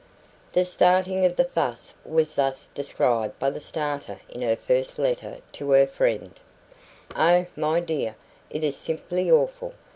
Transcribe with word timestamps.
The 0.53 0.65
starting 0.65 1.25
of 1.25 1.35
the 1.35 1.43
fuss 1.43 1.93
was 2.03 2.33
thus 2.33 2.65
described 2.73 3.37
by 3.37 3.51
the 3.51 3.59
starter 3.59 4.19
in 4.29 4.41
her 4.41 4.55
first 4.55 4.97
letter 4.97 5.37
to 5.51 5.69
her 5.73 5.85
friend: 5.85 6.31
"Oh, 7.15 7.45
my 7.55 7.81
dear, 7.81 8.15
it 8.49 8.63
is 8.63 8.75
simply 8.75 9.29
awful! 9.29 9.75